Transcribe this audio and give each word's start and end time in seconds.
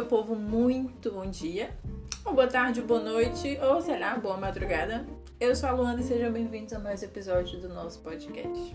meu 0.00 0.06
povo, 0.06 0.34
muito 0.34 1.12
bom 1.12 1.26
dia, 1.26 1.76
ou 2.24 2.32
boa 2.32 2.46
tarde, 2.46 2.80
boa 2.80 3.02
noite, 3.02 3.58
ou 3.60 3.82
sei 3.82 3.98
lá, 3.98 4.16
boa 4.16 4.38
madrugada. 4.38 5.06
Eu 5.38 5.54
sou 5.54 5.68
a 5.68 5.72
Luana 5.72 6.00
e 6.00 6.02
sejam 6.02 6.32
bem-vindos 6.32 6.72
a 6.72 6.78
mais 6.78 7.02
um 7.02 7.04
episódio 7.04 7.60
do 7.60 7.68
nosso 7.68 7.98
podcast. 8.00 8.74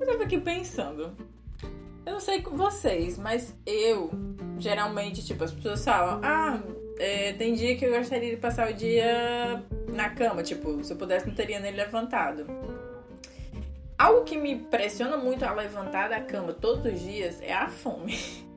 Eu 0.00 0.06
tava 0.06 0.22
aqui 0.22 0.40
pensando, 0.40 1.14
eu 2.06 2.14
não 2.14 2.20
sei 2.20 2.40
com 2.40 2.56
vocês, 2.56 3.18
mas 3.18 3.54
eu, 3.66 4.10
geralmente, 4.58 5.22
tipo, 5.22 5.44
as 5.44 5.52
pessoas 5.52 5.84
falam, 5.84 6.18
ah, 6.24 6.62
é, 6.98 7.34
tem 7.34 7.52
dia 7.52 7.76
que 7.76 7.84
eu 7.84 7.92
gostaria 7.92 8.30
de 8.30 8.40
passar 8.40 8.70
o 8.70 8.72
dia 8.72 9.62
na 9.92 10.08
cama, 10.08 10.42
tipo, 10.42 10.82
se 10.82 10.94
eu 10.94 10.96
pudesse 10.96 11.26
não 11.26 11.34
teria 11.34 11.60
nem 11.60 11.72
levantado. 11.72 12.46
Algo 13.98 14.24
que 14.24 14.38
me 14.38 14.60
pressiona 14.60 15.18
muito 15.18 15.44
a 15.44 15.52
levantar 15.52 16.08
da 16.08 16.22
cama 16.22 16.54
todos 16.54 16.90
os 16.90 16.98
dias 16.98 17.38
é 17.42 17.52
a 17.52 17.68
fome. 17.68 18.18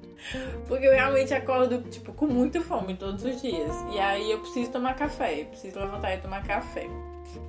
Porque 0.68 0.86
eu 0.86 0.92
realmente 0.92 1.34
acordo, 1.34 1.82
tipo, 1.90 2.14
com 2.14 2.28
muita 2.28 2.62
fome 2.62 2.96
todos 2.96 3.24
os 3.24 3.42
dias. 3.42 3.72
E 3.94 4.00
aí 4.00 4.32
eu 4.32 4.40
preciso 4.40 4.72
tomar 4.72 4.96
café, 4.96 5.42
eu 5.42 5.46
preciso 5.46 5.80
levantar 5.80 6.14
e 6.14 6.18
tomar 6.18 6.44
café. 6.46 6.88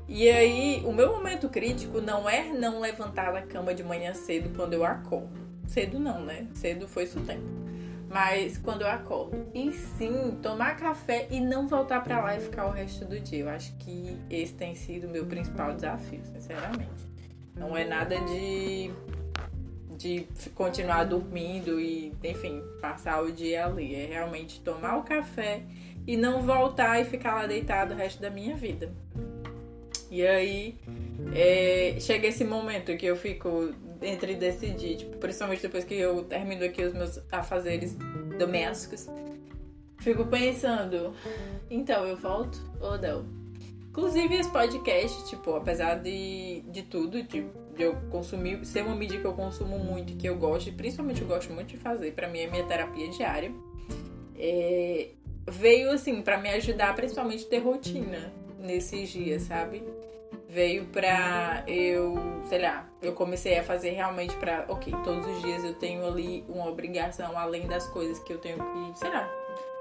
E 0.08 0.28
aí, 0.28 0.82
o 0.84 0.92
meu 0.92 1.12
momento 1.12 1.48
crítico 1.48 2.00
não 2.00 2.28
é 2.28 2.44
não 2.44 2.80
levantar 2.80 3.32
da 3.32 3.42
cama 3.42 3.72
de 3.72 3.82
manhã 3.82 4.12
cedo 4.12 4.50
quando 4.54 4.74
eu 4.74 4.84
acordo. 4.84 5.38
Cedo 5.66 6.00
não, 6.00 6.24
né? 6.24 6.48
Cedo 6.52 6.88
foi 6.88 7.04
isso 7.04 7.20
tempo. 7.20 7.46
Mas 8.08 8.58
quando 8.58 8.82
eu 8.82 8.88
acordo. 8.88 9.46
E 9.54 9.72
sim, 9.72 10.36
tomar 10.42 10.76
café 10.76 11.28
e 11.30 11.38
não 11.38 11.68
voltar 11.68 12.02
para 12.02 12.20
lá 12.20 12.36
e 12.36 12.40
ficar 12.40 12.66
o 12.66 12.70
resto 12.70 13.04
do 13.04 13.20
dia. 13.20 13.44
Eu 13.44 13.48
acho 13.48 13.72
que 13.76 14.18
esse 14.28 14.52
tem 14.52 14.74
sido 14.74 15.06
o 15.06 15.10
meu 15.10 15.26
principal 15.26 15.72
desafio, 15.72 16.20
sinceramente. 16.24 17.08
Não 17.54 17.76
é 17.76 17.84
nada 17.84 18.16
de 18.20 18.90
de 20.00 20.26
continuar 20.54 21.04
dormindo 21.04 21.78
e, 21.78 22.10
enfim, 22.24 22.62
passar 22.80 23.22
o 23.22 23.30
dia 23.30 23.66
ali. 23.66 23.94
É 23.94 24.06
realmente 24.06 24.60
tomar 24.60 24.96
o 24.96 25.02
café 25.02 25.62
e 26.06 26.16
não 26.16 26.40
voltar 26.40 26.98
e 27.00 27.04
ficar 27.04 27.34
lá 27.34 27.46
deitado 27.46 27.92
o 27.92 27.96
resto 27.96 28.20
da 28.20 28.30
minha 28.30 28.56
vida. 28.56 28.90
E 30.10 30.26
aí 30.26 30.78
é, 31.34 31.96
chega 32.00 32.26
esse 32.26 32.44
momento 32.44 32.96
que 32.96 33.04
eu 33.04 33.14
fico 33.14 33.74
entre 34.00 34.34
decidir, 34.34 34.96
tipo, 34.96 35.18
principalmente 35.18 35.60
depois 35.60 35.84
que 35.84 35.94
eu 35.94 36.24
termino 36.24 36.64
aqui 36.64 36.82
os 36.82 36.94
meus 36.94 37.20
afazeres 37.30 37.94
domésticos, 38.38 39.06
fico 39.98 40.24
pensando, 40.24 41.14
então 41.70 42.06
eu 42.06 42.16
volto 42.16 42.58
ou 42.80 42.98
não? 42.98 43.26
Inclusive 43.90 44.34
esse 44.36 44.50
podcast, 44.50 45.28
tipo, 45.28 45.54
apesar 45.54 45.96
de, 45.96 46.62
de 46.68 46.82
tudo, 46.82 47.22
de 47.22 47.44
de 47.76 47.82
eu 47.82 47.96
consumir, 48.10 48.64
ser 48.64 48.82
uma 48.82 48.94
mídia 48.94 49.20
que 49.20 49.26
eu 49.26 49.32
consumo 49.32 49.78
muito, 49.78 50.16
que 50.16 50.28
eu 50.28 50.36
gosto, 50.36 50.68
e 50.68 50.72
principalmente 50.72 51.22
eu 51.22 51.28
gosto 51.28 51.52
muito 51.52 51.68
de 51.68 51.76
fazer, 51.76 52.12
para 52.12 52.28
mim 52.28 52.40
é 52.40 52.46
minha 52.46 52.64
terapia 52.64 53.08
diária. 53.08 53.52
É, 54.36 55.10
veio 55.48 55.90
assim 55.90 56.22
para 56.22 56.38
me 56.38 56.48
ajudar 56.50 56.94
principalmente 56.94 57.46
ter 57.46 57.58
rotina 57.58 58.32
nesses 58.58 59.08
dias, 59.10 59.42
sabe? 59.42 59.82
Veio 60.48 60.86
pra 60.86 61.62
eu, 61.66 62.16
sei 62.48 62.60
lá, 62.60 62.88
eu 63.00 63.12
comecei 63.12 63.58
a 63.58 63.62
fazer 63.62 63.90
realmente 63.90 64.34
pra, 64.36 64.64
ok, 64.68 64.92
todos 65.04 65.26
os 65.26 65.42
dias 65.42 65.64
eu 65.64 65.74
tenho 65.74 66.04
ali 66.06 66.44
uma 66.48 66.66
obrigação 66.68 67.38
além 67.38 67.66
das 67.66 67.86
coisas 67.88 68.18
que 68.20 68.32
eu 68.32 68.38
tenho 68.38 68.58
que, 68.58 68.98
sei 68.98 69.10
lá, 69.10 69.30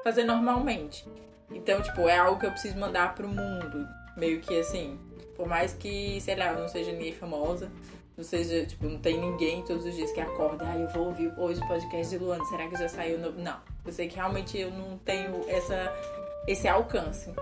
fazer 0.04 0.24
normalmente. 0.24 1.08
Então, 1.52 1.82
tipo, 1.82 2.08
é 2.08 2.18
algo 2.18 2.40
que 2.40 2.46
eu 2.46 2.52
preciso 2.52 2.78
mandar 2.78 3.16
pro 3.16 3.28
mundo, 3.28 3.88
meio 4.16 4.40
que 4.42 4.60
assim, 4.60 5.00
por 5.40 5.48
mais 5.48 5.72
que, 5.72 6.20
sei 6.20 6.36
lá, 6.36 6.52
eu 6.52 6.60
não 6.60 6.68
seja 6.68 6.92
ninguém 6.92 7.14
famosa, 7.14 7.72
não 8.18 8.26
seja, 8.26 8.66
tipo, 8.66 8.86
não 8.86 9.00
tem 9.00 9.18
ninguém 9.18 9.64
todos 9.64 9.86
os 9.86 9.96
dias 9.96 10.12
que 10.12 10.20
acorda, 10.20 10.66
ah, 10.68 10.78
eu 10.78 10.90
vou 10.90 11.06
ouvir 11.06 11.32
hoje 11.38 11.62
o 11.62 11.68
podcast 11.70 12.10
de 12.10 12.22
Luana, 12.22 12.44
será 12.44 12.68
que 12.68 12.78
já 12.78 12.90
saiu? 12.90 13.18
No... 13.18 13.32
Não, 13.32 13.56
eu 13.86 13.92
sei 13.94 14.10
que 14.10 14.18
realmente 14.18 14.60
eu 14.60 14.70
não 14.70 14.98
tenho 14.98 15.40
essa, 15.48 15.94
esse 16.46 16.68
alcance. 16.68 17.34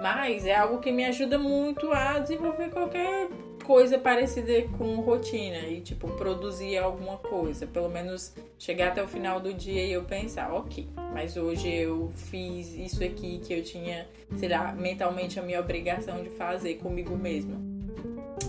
Mas 0.00 0.46
é 0.46 0.56
algo 0.56 0.78
que 0.78 0.90
me 0.90 1.04
ajuda 1.04 1.38
muito 1.38 1.92
a 1.92 2.20
desenvolver 2.20 2.70
qualquer 2.70 3.28
coisa 3.62 3.98
parecida 3.98 4.62
com 4.76 4.96
rotina 4.96 5.58
e 5.68 5.80
tipo 5.80 6.08
produzir 6.12 6.78
alguma 6.78 7.16
coisa, 7.16 7.66
pelo 7.66 7.88
menos 7.88 8.34
chegar 8.58 8.88
até 8.88 9.02
o 9.02 9.08
final 9.08 9.40
do 9.40 9.52
dia 9.52 9.84
e 9.84 9.92
eu 9.92 10.04
pensar, 10.04 10.52
ok, 10.52 10.88
mas 11.12 11.36
hoje 11.36 11.68
eu 11.68 12.10
fiz 12.14 12.74
isso 12.74 13.02
aqui 13.02 13.38
que 13.38 13.52
eu 13.54 13.62
tinha, 13.62 14.06
sei 14.36 14.48
lá, 14.48 14.72
mentalmente 14.72 15.38
a 15.38 15.42
minha 15.42 15.60
obrigação 15.60 16.22
de 16.22 16.30
fazer 16.30 16.74
comigo 16.74 17.16
mesma. 17.16 17.60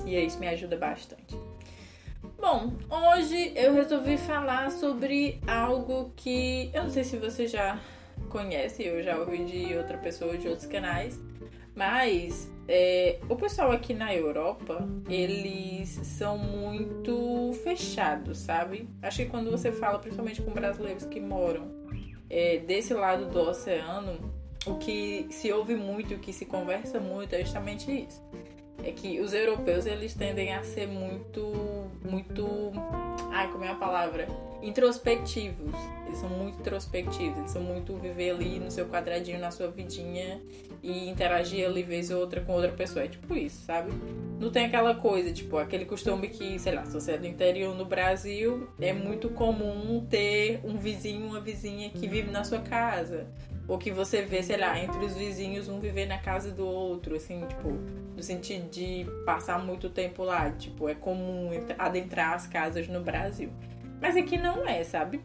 E 0.05 0.15
isso 0.17 0.39
me 0.39 0.47
ajuda 0.47 0.75
bastante. 0.75 1.35
Bom, 2.37 2.73
hoje 3.15 3.53
eu 3.55 3.73
resolvi 3.73 4.17
falar 4.17 4.69
sobre 4.69 5.39
algo 5.47 6.11
que 6.15 6.69
eu 6.73 6.83
não 6.83 6.89
sei 6.89 7.03
se 7.03 7.15
você 7.15 7.47
já 7.47 7.79
conhece, 8.29 8.83
eu 8.83 9.01
já 9.01 9.17
ouvi 9.17 9.45
de 9.45 9.75
outra 9.77 9.97
pessoa 9.97 10.37
de 10.37 10.47
outros 10.47 10.67
canais, 10.67 11.17
mas 11.75 12.51
é, 12.67 13.19
o 13.27 13.35
pessoal 13.35 13.71
aqui 13.71 13.93
na 13.93 14.13
Europa, 14.15 14.87
eles 15.09 15.89
são 16.03 16.37
muito 16.37 17.51
fechados, 17.63 18.37
sabe? 18.37 18.87
Acho 19.01 19.23
que 19.23 19.25
quando 19.29 19.51
você 19.51 19.71
fala, 19.71 19.99
principalmente 19.99 20.41
com 20.41 20.51
brasileiros 20.51 21.05
que 21.05 21.19
moram 21.19 21.71
é, 22.29 22.59
desse 22.59 22.93
lado 22.93 23.29
do 23.29 23.39
oceano, 23.39 24.33
o 24.65 24.75
que 24.75 25.27
se 25.29 25.51
ouve 25.51 25.75
muito, 25.75 26.13
o 26.13 26.19
que 26.19 26.31
se 26.31 26.45
conversa 26.45 26.99
muito 26.99 27.33
é 27.33 27.39
justamente 27.39 27.91
isso. 27.91 28.23
É 28.81 28.91
que 28.91 29.19
os 29.19 29.33
europeus, 29.33 29.85
eles 29.85 30.13
tendem 30.13 30.53
a 30.53 30.63
ser 30.63 30.87
muito, 30.87 31.91
muito... 32.03 32.71
Ai, 33.33 33.51
como 33.51 33.65
é 33.65 33.69
a 33.69 33.75
palavra? 33.75 34.27
introspectivos. 34.63 35.75
Eles 36.07 36.19
são 36.19 36.29
muito 36.29 36.59
introspectivos, 36.59 37.37
eles 37.37 37.51
são 37.51 37.61
muito 37.61 37.95
viver 37.97 38.31
ali 38.31 38.59
no 38.59 38.71
seu 38.71 38.87
quadradinho, 38.87 39.39
na 39.39 39.51
sua 39.51 39.69
vidinha 39.69 40.41
e 40.81 41.09
interagir 41.09 41.65
ali 41.65 41.83
vez 41.83 42.09
ou 42.09 42.19
outra 42.19 42.41
com 42.41 42.53
outra 42.53 42.71
pessoa. 42.71 43.03
É 43.03 43.07
tipo 43.07 43.35
isso, 43.35 43.65
sabe? 43.65 43.91
Não 44.39 44.49
tem 44.49 44.65
aquela 44.65 44.95
coisa, 44.95 45.31
tipo, 45.31 45.57
aquele 45.57 45.85
costume 45.85 46.29
que, 46.29 46.57
sei 46.59 46.73
lá, 46.73 46.85
se 46.85 46.93
você 46.93 47.13
é 47.13 47.17
do 47.17 47.27
interior 47.27 47.75
no 47.75 47.85
Brasil, 47.85 48.69
é 48.79 48.93
muito 48.93 49.29
comum 49.29 50.05
ter 50.09 50.61
um 50.63 50.77
vizinho, 50.77 51.27
uma 51.27 51.41
vizinha 51.41 51.89
que 51.89 52.07
vive 52.07 52.31
na 52.31 52.43
sua 52.43 52.59
casa. 52.59 53.27
Ou 53.67 53.77
que 53.77 53.91
você 53.91 54.23
vê, 54.23 54.43
sei 54.43 54.57
lá, 54.57 54.77
entre 54.77 55.05
os 55.05 55.15
vizinhos, 55.15 55.69
um 55.69 55.79
viver 55.79 56.05
na 56.05 56.17
casa 56.17 56.51
do 56.51 56.67
outro, 56.67 57.15
assim, 57.15 57.45
tipo, 57.47 57.69
no 58.15 58.21
sentido 58.21 58.69
de 58.69 59.05
passar 59.25 59.57
muito 59.63 59.89
tempo 59.89 60.23
lá. 60.23 60.51
Tipo, 60.51 60.89
é 60.89 60.95
comum 60.95 61.49
adentrar 61.77 62.33
as 62.33 62.45
casas 62.45 62.87
no 62.87 63.01
Brasil. 63.01 63.49
Mas 64.01 64.17
aqui 64.17 64.37
não 64.37 64.67
é, 64.67 64.83
sabe? 64.83 65.21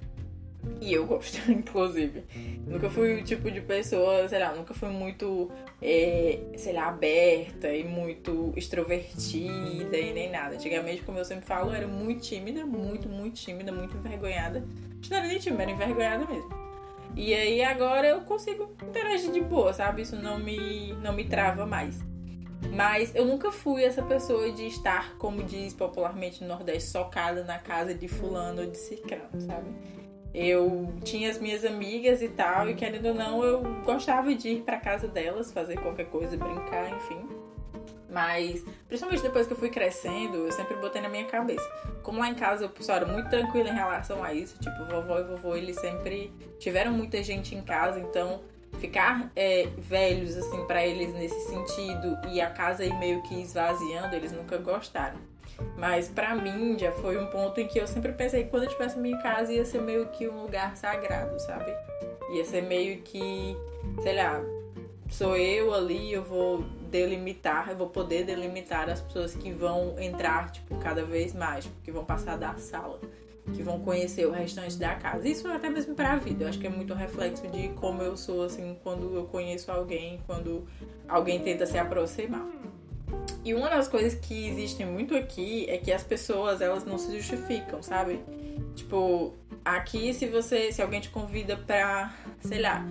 E 0.80 0.92
eu 0.92 1.06
gosto, 1.06 1.38
inclusive. 1.50 2.22
Nunca 2.66 2.88
fui 2.88 3.20
o 3.20 3.24
tipo 3.24 3.50
de 3.50 3.60
pessoa, 3.60 4.28
sei 4.28 4.38
lá, 4.38 4.54
nunca 4.54 4.74
fui 4.74 4.88
muito, 4.88 5.50
é, 5.82 6.38
sei 6.56 6.72
lá, 6.72 6.88
aberta 6.88 7.72
e 7.72 7.82
muito 7.82 8.52
extrovertida 8.56 9.96
e 9.96 10.12
nem 10.12 10.30
nada. 10.30 10.54
Antigamente, 10.54 11.02
como 11.02 11.18
eu 11.18 11.24
sempre 11.24 11.44
falo, 11.44 11.70
eu 11.70 11.74
era 11.74 11.88
muito 11.88 12.22
tímida, 12.22 12.64
muito, 12.64 13.08
muito 13.08 13.34
tímida, 13.34 13.72
muito 13.72 13.96
envergonhada. 13.96 14.62
Não 15.10 15.16
era 15.16 15.26
nem 15.26 15.38
tímida, 15.38 15.62
era 15.62 15.72
envergonhada 15.72 16.26
mesmo. 16.26 16.67
E 17.16 17.34
aí 17.34 17.62
agora 17.62 18.06
eu 18.06 18.20
consigo 18.20 18.74
interagir 18.86 19.32
de 19.32 19.40
boa, 19.40 19.72
sabe? 19.72 20.02
Isso 20.02 20.16
não 20.16 20.38
me, 20.38 20.92
não 21.02 21.12
me 21.12 21.24
trava 21.24 21.66
mais. 21.66 21.98
Mas 22.74 23.14
eu 23.14 23.24
nunca 23.24 23.50
fui 23.50 23.84
essa 23.84 24.02
pessoa 24.02 24.50
de 24.52 24.66
estar, 24.66 25.16
como 25.16 25.42
diz 25.42 25.74
popularmente 25.74 26.42
no 26.42 26.48
Nordeste, 26.48 26.90
socada 26.90 27.44
na 27.44 27.58
casa 27.58 27.94
de 27.94 28.08
fulano 28.08 28.62
ou 28.62 28.66
de 28.70 28.76
ciclano, 28.76 29.40
sabe? 29.40 29.68
Eu 30.34 30.92
tinha 31.04 31.30
as 31.30 31.38
minhas 31.38 31.64
amigas 31.64 32.20
e 32.20 32.28
tal, 32.28 32.68
e 32.68 32.74
querendo 32.74 33.06
ou 33.06 33.14
não, 33.14 33.42
eu 33.42 33.62
gostava 33.84 34.34
de 34.34 34.50
ir 34.50 34.62
pra 34.62 34.78
casa 34.78 35.08
delas, 35.08 35.50
fazer 35.50 35.80
qualquer 35.80 36.06
coisa, 36.06 36.36
brincar, 36.36 36.90
enfim. 36.94 37.47
Mas, 38.10 38.64
principalmente 38.86 39.22
depois 39.22 39.46
que 39.46 39.52
eu 39.52 39.56
fui 39.56 39.68
crescendo, 39.68 40.36
eu 40.38 40.52
sempre 40.52 40.76
botei 40.76 41.02
na 41.02 41.08
minha 41.08 41.26
cabeça. 41.26 41.68
Como 42.02 42.18
lá 42.18 42.28
em 42.28 42.34
casa 42.34 42.64
eu 42.64 42.70
pessoal 42.70 42.98
era 42.98 43.06
muito 43.06 43.28
tranquila 43.28 43.68
em 43.68 43.74
relação 43.74 44.24
a 44.24 44.32
isso, 44.32 44.58
tipo, 44.58 44.84
vovó 44.86 45.18
e 45.18 45.24
vovô, 45.24 45.54
eles 45.54 45.78
sempre 45.78 46.32
tiveram 46.58 46.92
muita 46.92 47.22
gente 47.22 47.54
em 47.54 47.62
casa, 47.62 48.00
então 48.00 48.40
ficar 48.78 49.30
é, 49.34 49.68
velhos 49.76 50.36
assim 50.36 50.64
para 50.66 50.86
eles 50.86 51.12
nesse 51.12 51.40
sentido 51.48 52.18
e 52.30 52.40
a 52.40 52.50
casa 52.50 52.82
aí 52.82 52.92
meio 52.98 53.22
que 53.22 53.40
esvaziando, 53.40 54.14
eles 54.14 54.32
nunca 54.32 54.56
gostaram. 54.56 55.18
Mas 55.76 56.08
para 56.08 56.34
mim 56.34 56.78
já 56.78 56.92
foi 56.92 57.18
um 57.18 57.26
ponto 57.26 57.60
em 57.60 57.66
que 57.66 57.78
eu 57.78 57.86
sempre 57.86 58.12
pensei 58.12 58.44
que 58.44 58.50
quando 58.50 58.64
eu 58.64 58.68
tivesse 58.68 58.98
minha 58.98 59.18
casa 59.18 59.52
ia 59.52 59.64
ser 59.64 59.82
meio 59.82 60.06
que 60.08 60.28
um 60.28 60.42
lugar 60.42 60.76
sagrado, 60.76 61.38
sabe? 61.40 61.74
Ia 62.32 62.44
ser 62.44 62.62
meio 62.62 63.02
que, 63.02 63.56
sei 64.02 64.14
lá, 64.14 64.40
sou 65.08 65.36
eu 65.36 65.74
ali, 65.74 66.12
eu 66.12 66.22
vou 66.22 66.64
delimitar, 66.90 67.70
eu 67.70 67.76
vou 67.76 67.88
poder 67.88 68.24
delimitar 68.24 68.88
as 68.88 69.00
pessoas 69.00 69.34
que 69.34 69.52
vão 69.52 69.98
entrar, 69.98 70.50
tipo, 70.50 70.76
cada 70.76 71.04
vez 71.04 71.34
mais, 71.34 71.68
que 71.82 71.90
vão 71.90 72.04
passar 72.04 72.36
da 72.36 72.54
sala 72.56 73.00
que 73.54 73.62
vão 73.62 73.80
conhecer 73.80 74.26
o 74.26 74.30
restante 74.30 74.76
da 74.76 74.94
casa. 74.94 75.26
Isso 75.28 75.48
é 75.48 75.56
até 75.56 75.70
mesmo 75.70 75.94
para 75.94 76.12
a 76.12 76.16
vida. 76.16 76.44
Eu 76.44 76.48
acho 76.48 76.58
que 76.58 76.66
é 76.66 76.70
muito 76.70 76.94
reflexo 76.94 77.46
de 77.48 77.68
como 77.70 78.02
eu 78.02 78.16
sou 78.16 78.44
assim 78.44 78.76
quando 78.82 79.14
eu 79.14 79.24
conheço 79.24 79.70
alguém, 79.70 80.20
quando 80.26 80.66
alguém 81.08 81.40
tenta 81.40 81.66
se 81.66 81.78
aproximar. 81.78 82.46
E 83.44 83.54
uma 83.54 83.68
das 83.68 83.88
coisas 83.88 84.14
que 84.14 84.48
existem 84.48 84.84
muito 84.84 85.16
aqui 85.16 85.68
é 85.68 85.78
que 85.78 85.92
as 85.92 86.02
pessoas 86.02 86.60
elas 86.60 86.84
não 86.84 86.98
se 86.98 87.14
justificam, 87.16 87.82
sabe? 87.82 88.20
Tipo, 88.74 89.34
aqui 89.64 90.12
se 90.12 90.26
você, 90.26 90.70
se 90.72 90.82
alguém 90.82 91.00
te 91.00 91.08
convida 91.08 91.56
pra, 91.56 92.14
sei 92.40 92.60
lá, 92.60 92.86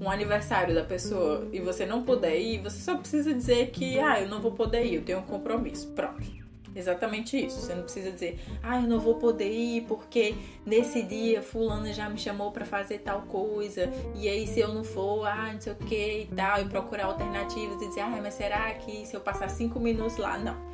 um 0.00 0.10
aniversário 0.10 0.74
da 0.74 0.82
pessoa 0.82 1.46
e 1.52 1.60
você 1.60 1.84
não 1.84 2.02
puder 2.02 2.38
ir, 2.38 2.62
você 2.62 2.78
só 2.78 2.96
precisa 2.96 3.34
dizer 3.34 3.70
que, 3.70 3.98
ah, 3.98 4.20
eu 4.20 4.28
não 4.28 4.40
vou 4.40 4.52
poder 4.52 4.84
ir, 4.84 4.94
eu 4.94 5.02
tenho 5.02 5.18
um 5.18 5.22
compromisso. 5.22 5.88
Pronto. 5.88 6.40
Exatamente 6.74 7.36
isso. 7.36 7.60
Você 7.60 7.74
não 7.74 7.82
precisa 7.82 8.10
dizer, 8.12 8.38
ah, 8.62 8.76
eu 8.76 8.88
não 8.88 9.00
vou 9.00 9.16
poder 9.16 9.50
ir 9.50 9.82
porque 9.82 10.34
nesse 10.64 11.02
dia 11.02 11.42
fulano 11.42 11.92
já 11.92 12.08
me 12.08 12.16
chamou 12.16 12.52
para 12.52 12.64
fazer 12.64 12.98
tal 12.98 13.22
coisa 13.22 13.90
e 14.14 14.28
aí 14.28 14.46
se 14.46 14.60
eu 14.60 14.72
não 14.72 14.84
for, 14.84 15.26
ah, 15.26 15.52
não 15.52 15.60
sei 15.60 15.72
o 15.72 15.76
que 15.76 16.20
e 16.22 16.26
tal, 16.34 16.60
e 16.60 16.64
procurar 16.66 17.06
alternativas 17.06 17.82
e 17.82 17.88
dizer, 17.88 18.00
ah, 18.00 18.20
mas 18.22 18.34
será 18.34 18.72
que 18.74 19.04
se 19.04 19.14
eu 19.14 19.20
passar 19.20 19.50
cinco 19.50 19.80
minutos 19.80 20.16
lá? 20.16 20.38
Não. 20.38 20.69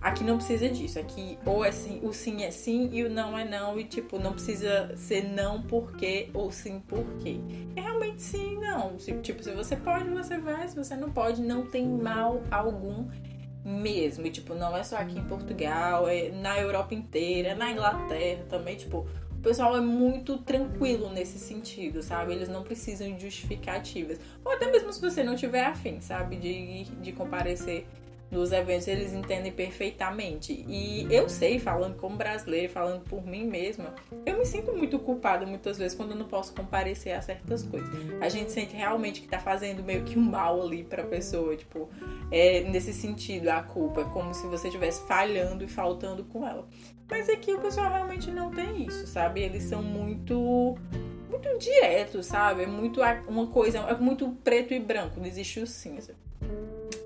Aqui 0.00 0.22
não 0.22 0.36
precisa 0.36 0.68
disso. 0.68 0.98
Aqui 0.98 1.38
ou 1.44 1.64
é 1.64 1.72
sim, 1.72 2.00
o 2.02 2.12
sim 2.12 2.42
é 2.42 2.50
sim 2.50 2.88
e 2.92 3.02
o 3.04 3.10
não 3.10 3.36
é 3.36 3.44
não. 3.44 3.78
E 3.78 3.84
tipo, 3.84 4.18
não 4.18 4.32
precisa 4.32 4.94
ser 4.96 5.24
não 5.24 5.62
porque 5.62 6.30
ou 6.32 6.50
sim 6.50 6.80
porque. 6.86 7.40
É 7.74 7.80
realmente 7.80 8.22
sim 8.22 8.54
e 8.54 8.58
não. 8.58 8.96
Tipo, 8.96 9.42
se 9.42 9.52
você 9.52 9.76
pode, 9.76 10.08
você 10.10 10.38
vai. 10.38 10.68
Se 10.68 10.76
você 10.76 10.94
não 10.96 11.10
pode, 11.10 11.42
não 11.42 11.66
tem 11.66 11.86
mal 11.86 12.42
algum 12.50 13.08
mesmo. 13.64 14.26
E, 14.26 14.30
tipo, 14.30 14.54
não 14.54 14.76
é 14.76 14.82
só 14.82 14.96
aqui 14.96 15.18
em 15.18 15.24
Portugal, 15.24 16.08
é 16.08 16.30
na 16.30 16.58
Europa 16.58 16.94
inteira, 16.94 17.54
na 17.54 17.70
Inglaterra 17.70 18.44
também, 18.48 18.76
tipo, 18.76 19.06
o 19.38 19.40
pessoal 19.40 19.76
é 19.76 19.80
muito 19.80 20.38
tranquilo 20.38 21.10
nesse 21.10 21.38
sentido, 21.38 22.02
sabe? 22.02 22.32
Eles 22.32 22.48
não 22.48 22.62
precisam 22.62 23.14
de 23.14 23.22
justificativas. 23.22 24.18
Ou 24.44 24.52
até 24.52 24.70
mesmo 24.70 24.92
se 24.92 25.00
você 25.00 25.22
não 25.22 25.36
tiver 25.36 25.64
afim, 25.64 26.00
sabe? 26.00 26.36
De, 26.36 26.84
de 26.84 27.12
comparecer 27.12 27.86
nos 28.30 28.52
eventos 28.52 28.86
eles 28.86 29.12
entendem 29.12 29.50
perfeitamente. 29.52 30.52
E 30.68 31.06
eu 31.10 31.28
sei, 31.28 31.58
falando 31.58 31.96
como 31.96 32.16
brasileira, 32.16 32.68
falando 32.68 33.02
por 33.04 33.24
mim 33.24 33.46
mesma, 33.46 33.94
eu 34.26 34.38
me 34.38 34.44
sinto 34.44 34.72
muito 34.72 34.98
culpada 34.98 35.46
muitas 35.46 35.78
vezes 35.78 35.96
quando 35.96 36.10
eu 36.10 36.16
não 36.16 36.26
posso 36.26 36.52
comparecer 36.54 37.14
a 37.14 37.22
certas 37.22 37.62
coisas. 37.62 37.88
A 38.20 38.28
gente 38.28 38.52
sente 38.52 38.76
realmente 38.76 39.20
que 39.20 39.28
tá 39.28 39.38
fazendo 39.38 39.82
meio 39.82 40.04
que 40.04 40.18
um 40.18 40.22
mal 40.22 40.62
ali 40.62 40.84
pra 40.84 41.04
pessoa, 41.04 41.56
tipo, 41.56 41.88
é 42.30 42.60
nesse 42.62 42.92
sentido 42.92 43.48
a 43.48 43.62
culpa, 43.62 44.02
é 44.02 44.04
como 44.04 44.34
se 44.34 44.46
você 44.46 44.68
estivesse 44.68 45.06
falhando 45.06 45.64
e 45.64 45.68
faltando 45.68 46.24
com 46.24 46.46
ela. 46.46 46.66
Mas 47.10 47.28
aqui 47.30 47.54
o 47.54 47.60
pessoal 47.60 47.90
realmente 47.90 48.30
não 48.30 48.50
tem 48.50 48.84
isso, 48.84 49.06
sabe? 49.06 49.40
Eles 49.40 49.64
são 49.64 49.82
muito 49.82 50.76
muito 51.30 51.58
diretos, 51.58 52.26
sabe? 52.26 52.62
É 52.62 52.66
muito 52.66 53.00
uma 53.26 53.46
coisa, 53.46 53.78
é 53.78 53.94
muito 53.96 54.28
preto 54.44 54.74
e 54.74 54.80
branco, 54.80 55.18
não 55.18 55.26
existe 55.26 55.60
o 55.60 55.66
cinza 55.66 56.14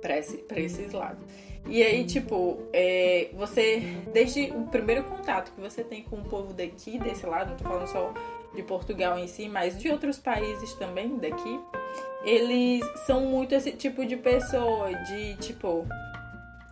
para 0.03 0.19
esse, 0.19 0.45
esses 0.57 0.93
lados. 0.93 1.25
E 1.67 1.83
aí, 1.83 2.05
tipo, 2.05 2.59
é, 2.73 3.31
você, 3.35 3.81
desde 4.13 4.51
o 4.51 4.65
primeiro 4.67 5.05
contato 5.05 5.53
que 5.53 5.61
você 5.61 5.85
tem 5.85 6.03
com 6.03 6.17
o 6.17 6.25
povo 6.25 6.53
daqui, 6.53 6.99
desse 6.99 7.25
lado, 7.25 7.51
não 7.51 7.57
tô 7.57 7.65
falando 7.65 7.87
só 7.87 8.13
de 8.53 8.63
Portugal 8.63 9.17
em 9.19 9.29
si, 9.29 9.49
mas 9.49 9.79
de 9.79 9.89
outros 9.89 10.19
países 10.19 10.75
também 10.75 11.17
daqui, 11.17 11.61
eles 12.25 12.85
são 13.07 13.23
muito 13.23 13.55
esse 13.55 13.73
tipo 13.73 14.05
de 14.05 14.17
pessoa, 14.17 14.93
de 14.93 15.37
tipo. 15.37 15.87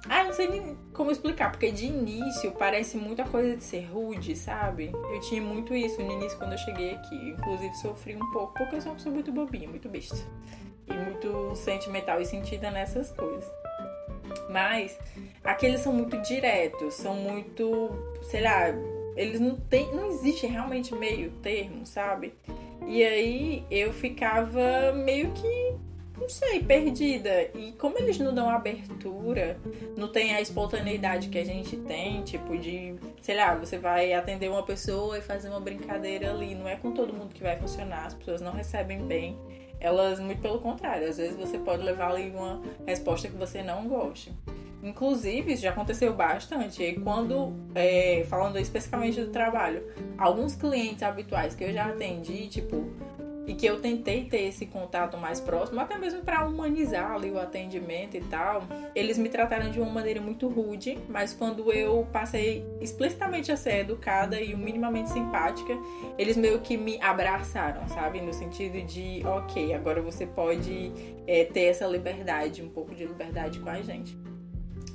Ah, 0.08 0.24
não 0.24 0.32
sei 0.32 0.48
nem 0.48 0.76
como 0.92 1.10
explicar, 1.10 1.52
porque 1.52 1.70
de 1.70 1.86
início 1.86 2.52
parece 2.52 2.96
muita 2.96 3.22
coisa 3.24 3.54
de 3.56 3.62
ser 3.62 3.84
rude, 3.84 4.34
sabe? 4.34 4.90
Eu 4.92 5.20
tinha 5.20 5.42
muito 5.42 5.74
isso 5.74 6.02
no 6.02 6.10
início 6.12 6.36
quando 6.38 6.52
eu 6.52 6.58
cheguei 6.58 6.94
aqui. 6.94 7.30
Inclusive 7.30 7.72
sofri 7.74 8.16
um 8.16 8.30
pouco, 8.32 8.54
porque 8.54 8.76
eu 8.76 8.80
sou 8.80 8.92
uma 8.92 8.96
pessoa 8.96 9.14
muito 9.14 9.30
bobinha, 9.30 9.68
muito 9.68 9.88
besta 9.88 10.16
e 10.90 10.94
muito 10.94 11.54
sentimental 11.56 12.20
e 12.20 12.26
sentida 12.26 12.70
nessas 12.70 13.10
coisas. 13.10 13.50
Mas 14.50 14.98
aqueles 15.44 15.80
são 15.80 15.92
muito 15.92 16.16
diretos, 16.22 16.94
são 16.94 17.14
muito, 17.14 17.90
sei 18.22 18.42
lá, 18.42 18.68
eles 19.16 19.40
não 19.40 19.56
tem, 19.56 19.94
não 19.94 20.08
existe 20.08 20.46
realmente 20.46 20.94
meio 20.94 21.30
termo, 21.42 21.86
sabe? 21.86 22.34
E 22.86 23.04
aí 23.04 23.64
eu 23.70 23.92
ficava 23.92 24.92
meio 24.92 25.30
que 25.32 25.74
não 26.20 26.28
sei, 26.28 26.62
perdida. 26.62 27.48
E 27.54 27.72
como 27.72 27.98
eles 27.98 28.18
não 28.18 28.34
dão 28.34 28.48
abertura, 28.50 29.58
não 29.96 30.08
tem 30.08 30.34
a 30.34 30.40
espontaneidade 30.40 31.28
que 31.28 31.38
a 31.38 31.44
gente 31.44 31.76
tem, 31.78 32.22
tipo 32.22 32.58
de, 32.58 32.94
sei 33.22 33.36
lá, 33.36 33.54
você 33.54 33.78
vai 33.78 34.12
atender 34.12 34.50
uma 34.50 34.62
pessoa 34.62 35.16
e 35.16 35.22
fazer 35.22 35.48
uma 35.48 35.60
brincadeira 35.60 36.30
ali, 36.30 36.54
não 36.54 36.68
é 36.68 36.76
com 36.76 36.92
todo 36.92 37.14
mundo 37.14 37.34
que 37.34 37.42
vai 37.42 37.56
funcionar, 37.56 38.06
as 38.06 38.14
pessoas 38.14 38.42
não 38.42 38.52
recebem 38.52 39.06
bem 39.06 39.38
elas, 39.80 40.20
muito 40.20 40.40
pelo 40.40 40.60
contrário, 40.60 41.08
às 41.08 41.16
vezes 41.16 41.36
você 41.36 41.58
pode 41.58 41.82
levar 41.82 42.10
ali 42.10 42.30
uma 42.30 42.60
resposta 42.86 43.28
que 43.28 43.36
você 43.36 43.62
não 43.62 43.88
goste. 43.88 44.32
Inclusive, 44.82 45.52
isso 45.52 45.62
já 45.62 45.70
aconteceu 45.70 46.14
bastante. 46.14 46.82
E 46.82 46.94
quando, 47.00 47.54
é, 47.74 48.24
falando 48.28 48.58
especificamente 48.58 49.20
do 49.20 49.30
trabalho, 49.30 49.82
alguns 50.16 50.54
clientes 50.54 51.02
habituais 51.02 51.54
que 51.54 51.64
eu 51.64 51.72
já 51.72 51.86
atendi, 51.86 52.46
tipo, 52.48 52.88
e 53.50 53.54
que 53.54 53.66
eu 53.66 53.80
tentei 53.80 54.26
ter 54.26 54.42
esse 54.42 54.64
contato 54.64 55.18
mais 55.18 55.40
próximo, 55.40 55.80
até 55.80 55.98
mesmo 55.98 56.22
para 56.22 56.46
humanizar 56.46 57.10
ali 57.10 57.32
o 57.32 57.38
atendimento 57.40 58.16
e 58.16 58.20
tal, 58.20 58.62
eles 58.94 59.18
me 59.18 59.28
trataram 59.28 59.72
de 59.72 59.80
uma 59.80 59.90
maneira 59.90 60.20
muito 60.20 60.46
rude, 60.46 60.96
mas 61.08 61.34
quando 61.34 61.72
eu 61.72 62.06
passei 62.12 62.64
explicitamente 62.80 63.50
a 63.50 63.56
ser 63.56 63.80
educada 63.80 64.40
e 64.40 64.54
minimamente 64.54 65.10
simpática, 65.10 65.76
eles 66.16 66.36
meio 66.36 66.60
que 66.60 66.76
me 66.76 67.02
abraçaram, 67.02 67.88
sabe? 67.88 68.20
No 68.20 68.32
sentido 68.32 68.80
de, 68.86 69.20
ok, 69.26 69.74
agora 69.74 70.00
você 70.00 70.28
pode 70.28 70.92
é, 71.26 71.42
ter 71.44 71.62
essa 71.62 71.88
liberdade, 71.88 72.62
um 72.62 72.68
pouco 72.68 72.94
de 72.94 73.04
liberdade 73.04 73.58
com 73.58 73.68
a 73.68 73.82
gente. 73.82 74.16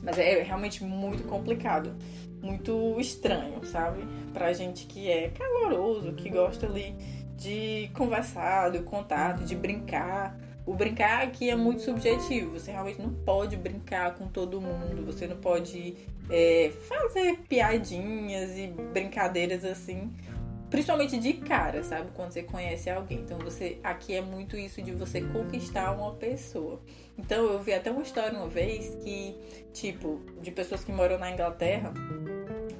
Mas 0.02 0.18
é 0.18 0.42
realmente 0.44 0.82
muito 0.82 1.26
complicado, 1.26 1.94
muito 2.42 2.98
estranho, 3.02 3.66
sabe? 3.66 4.02
Pra 4.32 4.54
gente 4.54 4.86
que 4.86 5.10
é 5.10 5.30
caloroso, 5.30 6.14
que 6.14 6.30
gosta 6.30 6.68
ali 6.68 6.96
de 7.38 7.90
conversar, 7.94 8.70
do 8.70 8.84
contato, 8.84 9.44
de 9.44 9.56
brincar. 9.56 10.38
O 10.66 10.74
brincar 10.74 11.24
aqui 11.24 11.50
é 11.50 11.56
muito 11.56 11.82
subjetivo. 11.82 12.52
Você 12.52 12.72
realmente 12.72 13.02
não 13.02 13.14
pode 13.14 13.56
brincar 13.56 14.16
com 14.16 14.28
todo 14.28 14.60
mundo. 14.60 15.06
Você 15.06 15.28
não 15.28 15.38
pode 15.38 15.96
é, 16.30 16.72
fazer 16.88 17.38
piadinhas 17.48 18.58
e 18.58 18.68
brincadeiras 18.68 19.64
assim. 19.64 20.12
Principalmente 20.70 21.20
de 21.20 21.34
cara, 21.34 21.84
sabe? 21.84 22.10
Quando 22.16 22.32
você 22.32 22.42
conhece 22.42 22.90
alguém. 22.90 23.20
Então 23.20 23.38
você 23.38 23.78
aqui 23.84 24.16
é 24.16 24.22
muito 24.22 24.58
isso 24.58 24.82
de 24.82 24.92
você 24.92 25.22
conquistar 25.22 25.92
uma 25.92 26.14
pessoa. 26.16 26.82
Então 27.18 27.46
eu 27.46 27.60
vi 27.60 27.74
até 27.74 27.92
uma 27.92 28.02
história 28.02 28.38
uma 28.38 28.48
vez 28.48 28.96
que, 29.04 29.36
tipo, 29.72 30.20
de 30.42 30.52
pessoas 30.52 30.84
que 30.84 30.92
moram 30.92 31.20
na 31.20 31.32
Inglaterra 31.32 31.94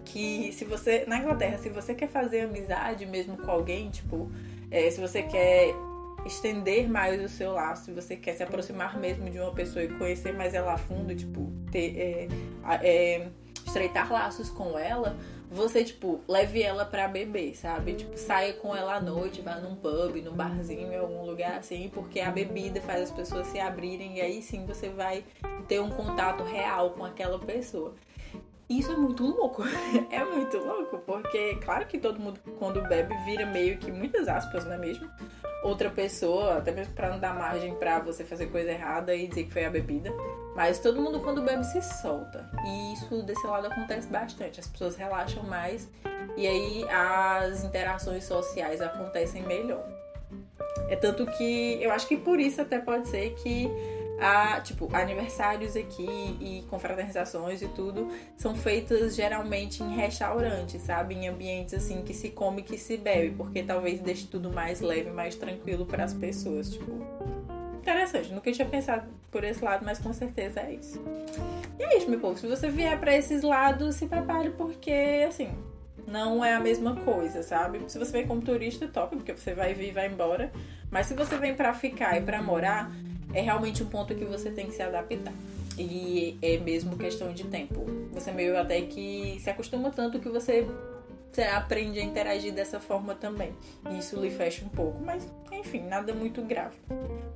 que 0.06 0.52
se 0.54 0.64
você. 0.64 1.04
Na 1.08 1.20
Inglaterra, 1.20 1.58
se 1.58 1.70
você 1.70 1.94
quer 1.94 2.08
fazer 2.08 2.42
amizade 2.42 3.06
mesmo 3.06 3.36
com 3.38 3.52
alguém, 3.52 3.90
tipo, 3.90 4.32
é, 4.72 4.90
se 4.90 5.02
você 5.02 5.24
quer 5.24 5.74
estender 6.26 6.90
mais 6.90 7.24
o 7.24 7.30
seu 7.30 7.52
laço, 7.52 7.86
se 7.86 7.92
você 7.92 8.16
quer 8.16 8.34
se 8.34 8.44
aproximar 8.44 8.98
mesmo 8.98 9.30
de 9.30 9.40
uma 9.40 9.52
pessoa 9.52 9.84
e 9.84 9.88
conhecer 9.90 10.34
mais 10.34 10.54
ela 10.54 10.74
a 10.74 10.78
fundo, 10.78 11.16
tipo, 11.16 11.52
ter, 11.72 11.98
é, 11.98 12.28
é, 12.82 13.28
estreitar 13.66 14.12
laços 14.12 14.50
com 14.50 14.78
ela, 14.78 15.16
você, 15.50 15.84
tipo, 15.84 16.22
leve 16.28 16.62
ela 16.62 16.86
pra 16.86 17.08
beber, 17.08 17.56
sabe? 17.56 17.94
Tipo, 17.94 18.18
saia 18.18 18.54
com 18.54 18.76
ela 18.76 18.96
à 18.96 19.00
noite, 19.00 19.42
vá 19.42 19.56
num 19.56 19.76
pub, 19.76 20.16
num 20.24 20.34
barzinho, 20.34 20.92
em 20.92 20.98
algum 20.98 21.24
lugar 21.24 21.60
assim, 21.60 21.90
porque 21.94 22.20
a 22.20 22.32
bebida 22.32 22.82
faz 22.82 23.04
as 23.04 23.12
pessoas 23.12 23.48
se 23.48 23.60
abrirem 23.60 24.18
e 24.18 24.22
aí 24.22 24.42
sim 24.42 24.66
você 24.66 24.90
vai 24.90 25.24
ter 25.68 25.80
um 25.80 25.92
contato 25.92 26.44
real 26.44 26.92
com 26.92 27.06
aquela 27.06 27.38
pessoa. 27.38 27.94
Isso 28.70 28.92
é 28.92 28.96
muito 28.96 29.26
louco. 29.26 29.64
É 30.12 30.24
muito 30.24 30.58
louco, 30.58 30.98
porque 31.00 31.56
claro 31.56 31.86
que 31.86 31.98
todo 31.98 32.20
mundo 32.20 32.40
quando 32.58 32.82
bebe 32.88 33.16
vira 33.26 33.46
meio 33.46 33.78
que 33.78 33.92
muitas 33.92 34.28
aspas, 34.28 34.66
não 34.66 34.74
é 34.74 34.78
mesmo? 34.78 35.10
Outra 35.64 35.90
pessoa, 35.90 36.58
até 36.58 36.72
mesmo 36.72 36.94
para 36.94 37.10
não 37.10 37.20
dar 37.20 37.34
margem 37.34 37.76
para 37.76 38.00
você 38.00 38.24
fazer 38.24 38.48
coisa 38.48 38.72
errada 38.72 39.16
e 39.16 39.28
dizer 39.28 39.46
que 39.46 39.52
foi 39.52 39.66
a 39.66 39.70
bebida. 39.70 40.12
Mas 40.56 40.80
todo 40.80 41.02
mundo 41.02 41.20
quando 41.20 41.42
bebe 41.42 41.64
se 41.64 41.82
solta. 41.82 42.50
E 42.66 42.94
isso 42.94 43.22
desse 43.24 43.46
lado 43.46 43.68
acontece 43.68 44.08
bastante. 44.08 44.60
As 44.60 44.68
pessoas 44.68 44.96
relaxam 44.96 45.44
mais 45.44 45.90
e 46.38 46.48
aí 46.48 46.86
as 46.90 47.64
interações 47.64 48.24
sociais 48.24 48.82
acontecem 48.82 49.44
melhor. 49.44 49.86
É 50.88 50.96
tanto 50.96 51.26
que 51.26 51.78
eu 51.82 51.92
acho 51.92 52.08
que 52.08 52.16
por 52.16 52.40
isso 52.40 52.62
até 52.62 52.80
pode 52.80 53.08
ser 53.08 53.34
que 53.36 53.70
a, 54.20 54.62
tipo, 54.62 54.90
aniversários 54.96 55.76
aqui 55.76 56.06
e 56.40 56.64
confraternizações 56.70 57.62
e 57.62 57.68
tudo 57.68 58.08
são 58.38 58.56
feitas 58.56 59.16
geralmente 59.16 59.84
em 59.84 59.96
restaurantes, 59.96 60.82
sabe? 60.82 61.16
Em 61.16 61.28
ambientes 61.28 61.74
assim 61.74 62.02
que 62.02 62.14
se 62.14 62.30
come 62.30 62.62
e 62.62 62.64
que 62.64 62.78
se 62.78 62.98
bebe, 62.98 63.36
porque 63.36 63.64
talvez 63.64 64.00
deixe 64.00 64.28
tudo 64.28 64.52
mais 64.52 64.82
leve, 64.82 65.10
mais 65.10 65.36
tranquilo 65.36 65.86
para 65.86 66.04
as 66.04 66.14
pessoas, 66.14 66.70
tipo. 66.72 66.92
Interessante, 67.82 68.34
nunca 68.34 68.52
tinha 68.52 68.68
pensado 68.68 69.08
por 69.30 69.44
esse 69.44 69.64
lado, 69.64 69.86
mas 69.86 70.00
com 70.00 70.12
certeza 70.12 70.62
é 70.62 70.74
isso. 70.74 71.00
E 71.78 71.84
é 71.84 71.98
isso, 71.98 72.10
meu 72.10 72.20
povo. 72.20 72.38
Se 72.38 72.48
você 72.48 72.70
vier 72.70 73.00
para 73.00 73.16
esses 73.16 73.44
lados, 73.44 73.96
se 73.96 74.08
prepare 74.08 74.50
porque, 74.52 75.24
assim, 75.28 75.50
não 76.08 76.44
é 76.44 76.54
a 76.54 76.60
mesma 76.60 76.96
coisa, 76.96 77.44
sabe? 77.44 77.82
Se 77.88 78.00
você 78.00 78.12
vem 78.12 78.28
como 78.28 78.42
turista, 78.42 78.88
top, 78.88 79.16
porque 79.18 79.36
você 79.36 79.54
vai 79.54 79.74
vir 79.74 79.90
e 79.90 79.92
vai 79.92 80.08
embora. 80.08 80.52
Mas 80.90 81.08
se 81.08 81.14
você 81.14 81.38
vem 81.38 81.54
para 81.54 81.74
ficar 81.74 82.18
e 82.18 82.22
para 82.22 82.42
morar, 82.42 82.92
é 83.36 83.42
realmente 83.42 83.84
um 83.84 83.88
ponto 83.88 84.16
que 84.16 84.26
você 84.26 84.50
tem 84.50 84.68
que 84.68 84.74
se 84.74 84.82
adaptar. 84.82 85.34
E 85.78 86.38
é 86.42 86.58
mesmo 86.58 86.98
questão 86.98 87.34
de 87.34 87.44
tempo. 87.44 87.86
Você 88.14 88.32
meio 88.32 88.58
até 88.58 88.82
que 88.82 89.38
se 89.44 89.50
acostuma 89.50 89.92
tanto 89.92 90.20
que 90.20 90.30
você 90.30 90.66
você 91.30 91.44
aprende 91.44 92.00
a 92.00 92.04
interagir 92.04 92.54
dessa 92.54 92.80
forma 92.80 93.14
também. 93.14 93.52
Isso 94.00 94.18
lhe 94.18 94.32
fecha 94.32 94.64
um 94.64 94.70
pouco, 94.70 95.04
mas 95.04 95.28
enfim, 95.52 95.82
nada 95.82 96.14
muito 96.14 96.42
grave. 96.42 96.78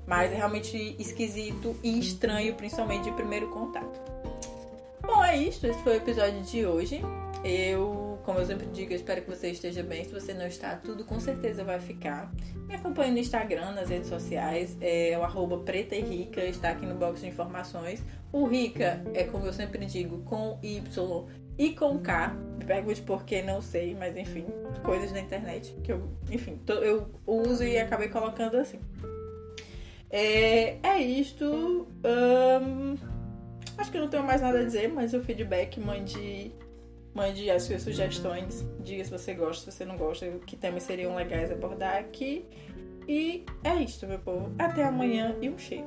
Mas 0.08 0.32
é 0.32 0.36
realmente 0.36 0.96
esquisito 0.98 1.76
e 1.84 2.00
estranho, 2.00 2.56
principalmente 2.56 3.04
de 3.04 3.12
primeiro 3.12 3.50
contato. 3.50 4.00
Bom, 5.06 5.22
é 5.22 5.36
isso. 5.36 5.68
Esse 5.68 5.84
foi 5.84 5.96
o 5.96 5.98
episódio 5.98 6.42
de 6.44 6.66
hoje. 6.66 7.02
Eu, 7.44 8.09
como 8.30 8.42
eu 8.42 8.46
sempre 8.46 8.68
digo, 8.68 8.94
eu 8.94 8.96
espero 8.96 9.24
que 9.24 9.28
você 9.28 9.50
esteja 9.50 9.82
bem. 9.82 10.04
Se 10.04 10.14
você 10.14 10.36
não 10.36 10.46
está, 10.46 10.76
tudo 10.76 11.04
com 11.04 11.20
certeza 11.20 11.64
vai 11.64 11.80
ficar. 11.80 12.32
Me 12.68 12.76
acompanhe 12.76 13.12
no 13.12 13.18
Instagram, 13.18 13.72
nas 13.72 13.90
redes 13.90 14.08
sociais. 14.08 14.78
É 14.80 15.18
o 15.18 15.24
arroba 15.24 15.58
preta 15.58 15.96
e 15.96 16.02
rica, 16.02 16.46
está 16.46 16.70
aqui 16.70 16.86
no 16.86 16.94
box 16.94 17.22
de 17.22 17.28
informações. 17.28 18.04
O 18.32 18.46
rica 18.46 19.02
é, 19.16 19.24
como 19.24 19.48
eu 19.48 19.52
sempre 19.52 19.84
digo, 19.84 20.20
com 20.26 20.60
Y 20.62 21.26
e 21.58 21.72
com 21.72 21.98
K. 21.98 22.28
Me 22.60 22.66
pergunte 22.66 23.02
por 23.02 23.26
que, 23.26 23.42
não 23.42 23.64
sei, 23.64 23.96
mas 23.96 24.16
enfim, 24.16 24.46
coisas 24.84 25.12
da 25.12 25.20
internet 25.20 25.76
que 25.84 25.92
eu, 25.92 26.08
enfim, 26.30 26.62
eu 26.68 27.10
uso 27.26 27.64
e 27.64 27.80
acabei 27.80 28.10
colocando 28.10 28.58
assim. 28.58 28.80
É, 30.12 30.78
é 30.88 31.00
isto. 31.00 31.88
Acho 33.76 33.92
que 33.92 33.98
não 33.98 34.08
tenho 34.08 34.24
mais 34.24 34.40
nada 34.40 34.60
a 34.60 34.64
dizer, 34.64 34.88
mas 34.88 35.16
o 35.16 35.20
feedback 35.20 35.80
mande 35.80 36.54
Mande 37.20 37.52
as 37.52 37.64
suas 37.64 37.82
sugestões, 37.82 38.66
diga 38.80 39.04
se 39.04 39.12
você 39.12 39.34
gosta, 39.34 39.70
se 39.70 39.78
você 39.78 39.84
não 39.84 39.98
gosta, 39.98 40.26
que 40.46 40.56
temas 40.56 40.84
seriam 40.84 41.14
legais 41.16 41.52
abordar 41.52 41.98
aqui. 41.98 42.46
E 43.10 43.44
é 43.62 43.76
isso, 43.76 44.08
meu 44.08 44.20
povo. 44.20 44.56
Até 44.58 44.86
amanhã 44.86 45.36
e 45.42 45.50
um 45.50 45.58
cheiro. 45.58 45.86